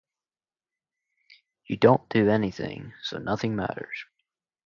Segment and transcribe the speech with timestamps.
[1.67, 4.05] You don't do anything— so nothing matters.